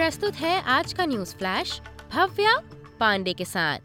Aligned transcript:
प्रस्तुत 0.00 0.34
है 0.34 0.60
आज 0.62 0.92
का 0.92 1.04
न्यूज़ 1.06 1.34
फ्लैश, 1.36 1.80
भव्य 2.12 2.54
पांडे 3.00 3.32
के 3.32 3.44
साथ। 3.44 3.78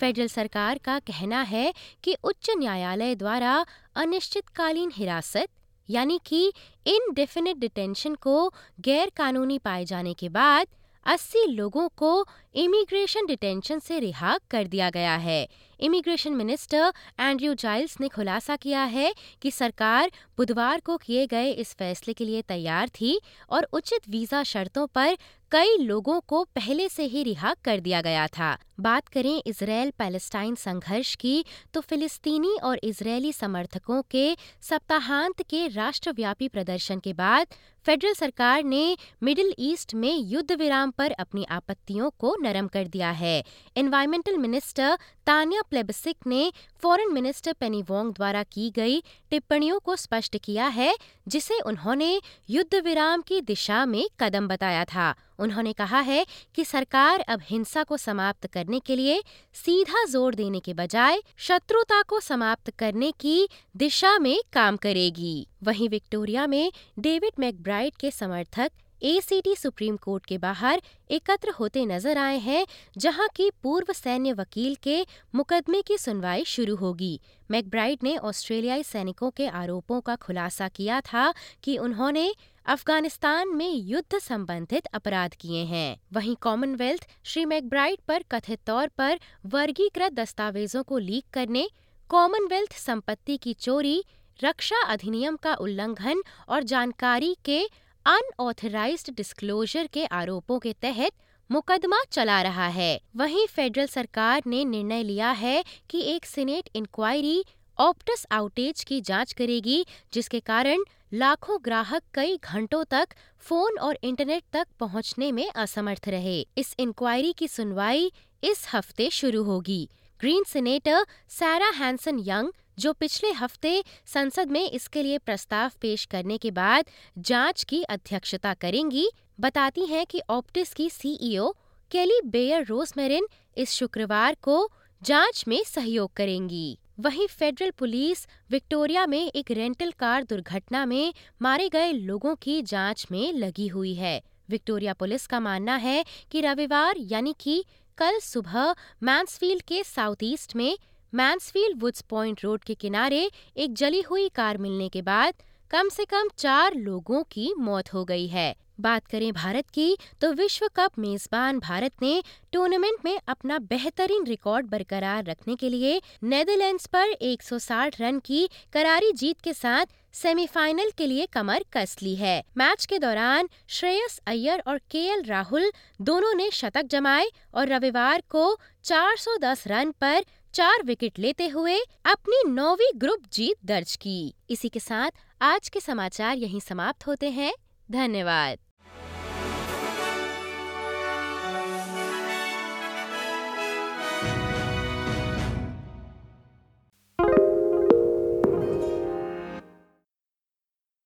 फेडरल 0.00 0.26
सरकार 0.28 0.78
का 0.78 0.98
कहना 0.98 1.40
है 1.42 1.72
कि 2.04 2.16
उच्च 2.24 2.50
न्यायालय 2.58 3.14
द्वारा 3.14 3.54
अनिश्चितकालीन 3.96 4.90
हिरासत, 4.94 5.48
यानी 5.88 6.20
कि 6.26 6.52
इनडेफिनिट 6.86 7.56
डिटेंशन 7.56 8.14
को 8.14 8.52
गैर 8.80 9.12
कानूनी 9.16 9.58
पाए 9.58 9.84
जाने 9.84 10.14
के 10.14 10.28
बाद 10.28 10.66
80 11.06 11.46
लोगों 11.46 11.88
को 11.96 12.26
इमिग्रेशन 12.54 13.26
डिटेंशन 13.26 13.78
से 13.78 13.98
रिहा 13.98 14.36
कर 14.50 14.66
दिया 14.66 14.88
गया 14.90 15.14
है। 15.16 15.46
इमिग्रेशन 15.80 16.32
मिनिस्टर 16.32 16.92
एंड्रयू 17.20 17.54
जाइल्स 17.54 17.96
ने 18.00 18.08
खुलासा 18.08 18.56
किया 18.56 18.82
है 18.86 19.12
कि 19.42 19.50
सरकार 19.50 20.10
बुधवार 20.36 20.80
को 20.80 20.96
किए 20.96 21.26
गए 21.26 21.50
इस 21.52 21.72
फैसले 21.74 22.14
के 22.14 22.24
लिए 22.24 22.42
तैयार 22.42 22.88
थी 22.90 23.18
और 23.50 23.68
उचित 23.72 24.08
वीज़ा 24.08 24.42
शर्तों 24.42 24.86
पर 24.86 25.16
कई 25.52 25.76
लोगों 25.78 26.20
को 26.20 26.42
पहले 26.54 26.88
से 26.88 27.04
ही 27.04 27.22
रिहा 27.22 27.54
कर 27.64 27.80
दिया 27.80 28.00
गया 28.02 28.26
था। 28.28 28.56
बात 28.80 29.08
करें 29.08 29.42
इसराइल 29.46 29.90
पैलेस्टाइन 29.98 30.54
संघर्ष 30.54 31.14
की 31.14 31.44
तो 31.74 31.80
फिलिस्तीनी 31.80 32.56
और 32.62 32.78
इसराइली 32.84 33.32
समर्थकों 33.32 34.00
के 34.10 34.34
सप्ताहांत 34.62 35.42
के 35.42 35.66
राष्ट्रव्यापी 35.68 36.48
प्रदर्शन 36.48 36.98
के 36.98 37.12
बाद 37.12 37.46
फेडरल 37.86 38.12
सरकार 38.14 38.62
ने 38.64 38.96
मिडिल 39.22 39.54
ईस्ट 39.60 39.94
में 39.94 40.14
युद्ध 40.14 40.52
विराम 40.52 40.90
पर 40.90 41.10
अपनी 41.12 41.44
आपत्तियों 41.50 42.10
को 42.18 42.34
नरम 42.42 42.66
कर 42.68 42.86
दिया 42.88 43.10
है। 43.12 43.42
एनवायरमेंटल 43.76 44.38
मिनिस्टर 44.38 44.96
तानिया 45.26 45.62
प्लेबसिक 45.70 46.26
ने 46.26 46.52
फॉरेन 46.82 47.12
मिनिस्टर 47.12 47.52
पेनी 47.52 47.82
वोंग 47.82 48.12
द्वारा 48.12 48.42
की 48.44 48.70
गई 48.70 49.00
टिप्पणियों 49.30 49.78
को 49.80 49.96
स्पष्ट 49.96 50.36
किया 50.36 50.66
है, 50.68 50.94
जिसे 51.28 51.58
उन्होंने 51.62 52.20
युद्ध 52.50 52.74
विराम 52.76 53.22
की 53.22 53.40
दिशा 53.42 53.84
में 53.86 54.04
कदम 54.20 54.48
बताया 54.48 54.84
था। 54.84 55.14
उन्होंने 55.38 55.72
कहा 55.72 56.00
है 56.00 56.24
कि 56.54 56.64
सरकार 56.64 57.20
अब 57.28 57.40
हिंसा 57.44 57.82
को 57.82 57.96
समाप्त 57.96 58.46
करने 58.46 58.80
के 58.80 58.96
लिए 58.96 59.22
सीधा 59.56 60.04
ज़ोर 60.06 60.34
देने 60.34 60.60
के 60.60 60.74
बजाय 60.74 61.22
शत्रुता 61.38 62.02
को 62.02 62.20
समाप्त 62.20 62.70
करने 62.78 63.10
की 63.20 63.48
दिशा 63.76 64.18
में 64.18 64.36
काम 64.52 64.76
करेगी। 64.76 65.34
वहीं 65.62 65.88
विक्टोरिया 65.88 66.46
में 66.46 66.72
डेविड 66.98 67.40
मैकब्राइड 67.40 67.96
के 67.96 68.10
समर्थक 68.10 68.70
एसीटी 69.02 69.54
सुप्रीम 69.56 69.96
कोर्ट 69.96 70.26
के 70.26 70.36
बाहर 70.38 70.82
एकत्र 71.10 71.50
होते 71.50 71.84
नज़र 71.86 72.18
आए 72.18 72.38
हैं, 72.38 72.66
जहाँ 72.96 73.28
की 73.36 73.50
पूर्व 73.62 73.92
सैन्य 73.92 74.32
वकील 74.32 74.74
के 74.82 75.04
मुकदमे 75.34 75.80
की 75.82 75.98
सुनवाई 75.98 76.44
शुरू 76.44 76.76
होगी। 76.76 77.20
मैकब्राइड 77.50 77.98
ने 78.02 78.16
ऑस्ट्रेलियाई 78.16 78.82
सैनिकों 78.82 79.30
के 79.30 79.46
आरोपों 79.46 80.00
का 80.00 80.16
खुलासा 80.16 80.68
किया 80.68 81.00
था 81.02 81.32
कि 81.64 81.76
उन्होंने 81.78 82.32
अफ़गानिस्तान 82.66 83.48
में 83.48 83.72
युद्ध 83.72 84.18
संबंधित 84.18 84.86
अपराध 84.94 85.34
किए 85.34 85.64
हैं। 85.64 86.00
वहीं 86.12 86.36
कॉमनवेल्थ 86.36 87.08
श्री 87.24 87.44
मैकब्राइड 87.44 88.00
पर 88.08 88.22
कथित 88.32 88.60
तौर 88.66 88.88
पर 88.88 89.18
वर्गीकृत 89.46 90.12
दस्तावेजों 90.12 90.82
को 90.82 90.98
लीक 91.00 91.24
करने, 91.32 91.68
कॉमनवेल्थ 92.10 92.78
संपत्ति 92.78 93.36
की 93.36 93.52
चोरी, 93.54 94.02
रक्षा 94.40 94.82
अधिनियम 94.84 95.36
का 95.36 95.54
उल्लंघन 95.54 96.22
और 96.48 96.62
जानकारी 96.62 97.36
के 97.44 97.62
अनऑथराइज्ड 98.06 99.10
डिस्क्लोजर 99.16 99.86
के 99.86 100.04
आरोपों 100.04 100.58
के 100.58 100.72
तहत 100.72 101.12
मुकदमा 101.50 101.96
चला 102.12 102.40
रहा 102.42 102.66
है। 102.66 103.00
वहीं 103.16 103.46
फेडरल 103.46 103.86
सरकार 103.86 104.42
ने 104.46 104.64
निर्णय 104.64 105.02
लिया 105.02 105.30
है 105.30 105.64
कि 105.90 106.00
एक 106.00 106.26
सीनेट 106.26 106.68
इंक्वायरी 106.74 107.44
ऑप्टस 107.78 108.26
आउटेज 108.32 108.84
की 108.84 109.00
जाँच 109.00 109.32
करेगी, 109.32 109.86
जिसके 110.12 110.40
कारण 110.40 110.84
लाखों 111.12 111.58
ग्राहक 111.64 112.02
कई 112.14 112.36
घंटों 112.36 112.84
तक 112.84 113.08
फ़ोन 113.40 113.78
और 113.78 113.98
इंटरनेट 114.02 114.42
तक 114.52 114.66
पहुँचने 114.80 115.32
में 115.32 115.48
असमर्थ 115.50 116.08
रहे। 116.08 116.40
इस 116.58 116.74
इंक्वायरी 116.78 117.32
की 117.32 117.48
सुनवाई 117.48 118.12
इस 118.44 118.66
हफ़्ते 118.72 119.10
शुरू 119.10 119.42
होगी। 119.42 119.88
Green 120.20 120.44
senator 120.44 121.06
Sarah 121.28 121.68
Hanson 121.68 122.18
Young 122.18 122.52
जो 122.82 122.92
पिछले 122.92 123.30
हफ़्ते 123.32 123.72
संसद 124.06 124.50
में 124.50 124.70
इसके 124.70 125.02
लिए 125.02 125.18
प्रस्ताव 125.18 125.70
पेश 125.80 126.04
करने 126.04 126.38
के 126.38 126.50
बाद 126.50 126.84
जाँच 127.18 127.62
की 127.64 127.82
अध्यक्षता 127.84 128.54
करेंगी, 128.54 129.08
बताती 129.40 129.84
हैं 129.86 130.04
कि 130.06 130.20
ऑप्टिस 130.30 130.72
की 130.74 130.88
सीईओ 130.90 131.50
केली 131.90 132.20
बेयर 132.26 132.64
रोजमेरिन 132.64 133.26
इस 133.56 133.72
शुक्रवार 133.72 134.36
को 134.42 134.56
जाँच 135.02 135.44
में 135.48 135.62
सहयोग 135.66 136.12
करेंगी। 136.12 136.78
वहीं 137.00 137.26
फेडरल 137.28 137.70
पुलिस 137.70 138.26
विक्टोरिया 138.50 139.06
में 139.06 139.20
एक 139.20 139.50
रेंटल 139.50 139.90
कार 139.98 140.24
दुर्घटना 140.24 140.84
में 140.86 141.14
मारे 141.42 141.68
गए 141.68 141.92
लोगों 141.92 142.34
की 142.34 142.60
जाँच 142.64 143.06
में 143.10 143.32
लगी 143.34 143.68
हुई 143.68 143.94
है। 143.94 144.20
विक्टोरिया 144.50 144.92
पुलिस 144.94 145.26
का 145.26 145.40
मानना 145.40 145.76
है 145.78 146.04
कि 146.30 146.40
रविवार 146.40 146.96
यानी 147.10 147.34
कि 147.40 147.64
कल 147.98 148.18
सुबह 148.22 148.74
मैंसफील्ड 149.02 149.62
के 149.62 149.82
साउथ 149.84 150.22
ईस्ट 150.24 150.56
में 150.56 150.76
मैंसफील्ड 151.14 151.82
वुड्स 151.82 152.02
पॉइंट 152.02 152.44
रोड 152.44 152.64
के 152.64 152.74
किनारे 152.74 153.30
एक 153.56 153.74
जली 153.74 154.00
हुई 154.00 154.28
कार 154.28 154.58
मिलने 154.58 154.88
के 154.88 155.02
बाद 155.02 155.34
कम 155.70 155.88
से 155.88 156.04
कम 156.04 156.28
चार 156.38 156.74
लोगों 156.74 157.22
की 157.22 157.52
मौत 157.58 157.92
हो 157.94 158.04
गई 158.04 158.26
है। 158.26 158.54
बात 158.80 159.06
करें 159.06 159.32
भारत 159.32 159.70
की 159.70 159.96
तो 160.20 160.32
विश्व 160.32 160.68
कप 160.76 160.98
मेजबान 160.98 161.58
भारत 161.58 161.92
ने 162.02 162.22
टूर्नामेंट 162.52 163.04
में 163.04 163.18
अपना 163.28 163.58
बेहतरीन 163.58 164.24
रिकॉर्ड 164.26 164.66
बरकरार 164.66 165.24
रखने 165.24 165.56
के 165.56 165.68
लिए 165.68 166.00
नेदरलैंड्स 166.22 166.86
पर 166.86 167.12
160 167.22 168.00
रन 168.00 168.18
की 168.18 168.48
करारी 168.72 169.12
जीत 169.12 169.40
के 169.40 169.52
साथ 169.52 169.86
सेमीफाइनल 170.12 170.90
के 170.90 171.06
लिए 171.06 171.26
कमर 171.26 171.64
कस 171.72 171.96
ली 172.02 172.14
है। 172.14 172.42
मैच 172.56 172.86
के 172.86 172.98
दौरान 172.98 173.48
श्रेयस 173.68 174.20
अय्यर 174.26 174.62
और 174.66 174.78
के 174.90 175.20
राहुल 175.20 175.72
दोनों 176.00 176.34
ने 176.34 176.50
शतक 176.50 176.86
जमाए 176.86 177.26
और 177.54 177.68
रविवार 177.68 178.22
को 178.28 178.58
410 178.84 179.66
रन 179.66 179.90
पर 180.00 180.24
चार 180.54 180.82
विकेट 180.82 181.18
लेते 181.18 181.48
हुए 181.48 181.78
अपनी 182.04 182.50
नौवीं 182.50 182.90
ग्रुप 182.96 183.22
जीत 183.32 183.56
दर्ज 183.64 183.96
की। 183.96 184.34
इसी 184.50 184.68
के 184.68 184.80
साथ 184.80 185.10
आज 185.42 185.68
के 185.68 185.80
समाचार 185.80 186.36
यहीं 186.36 186.60
समाप्त 186.60 187.06
होते 187.06 187.30
हैं। 187.30 187.52
धन्यवाद। 187.90 188.58